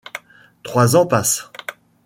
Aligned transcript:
Trois 0.63 0.95
ans 0.95 1.05
passent. 1.05 1.51